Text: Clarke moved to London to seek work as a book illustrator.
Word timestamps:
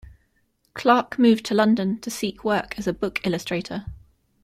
Clarke 0.73 1.19
moved 1.19 1.45
to 1.45 1.53
London 1.53 1.99
to 1.99 2.09
seek 2.09 2.43
work 2.43 2.79
as 2.79 2.87
a 2.87 2.91
book 2.93 3.23
illustrator. 3.23 3.85